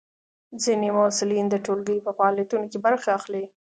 [0.63, 3.43] ځینې محصلین د ټولګي په فعالیتونو کې برخه اخلي.